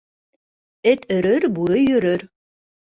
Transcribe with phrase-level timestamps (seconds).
[0.93, 2.29] Эт өрөр, бүре йөрөр.